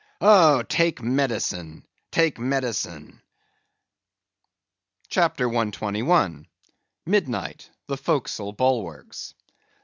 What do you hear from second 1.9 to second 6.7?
take medicine!" CHAPTER 121.